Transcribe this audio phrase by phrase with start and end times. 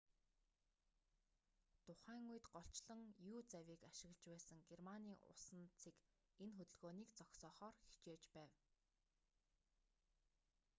[1.85, 3.01] тухайн үед голчлон
[3.33, 5.95] u-завийг ашиглаж байсан германы усан цэг
[6.43, 8.53] энэ хөдөлгөөнийг зогсоохоор хичээж байв